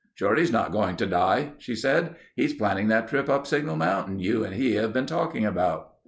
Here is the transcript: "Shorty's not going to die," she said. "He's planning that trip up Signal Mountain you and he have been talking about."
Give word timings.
"Shorty's 0.15 0.51
not 0.51 0.71
going 0.71 0.95
to 0.95 1.05
die," 1.05 1.51
she 1.59 1.75
said. 1.75 2.15
"He's 2.35 2.55
planning 2.55 2.87
that 2.87 3.07
trip 3.07 3.29
up 3.29 3.45
Signal 3.45 3.75
Mountain 3.75 4.17
you 4.19 4.43
and 4.43 4.55
he 4.55 4.73
have 4.73 4.93
been 4.93 5.05
talking 5.05 5.45
about." 5.45 5.91